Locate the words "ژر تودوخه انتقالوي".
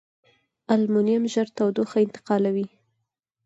1.33-2.67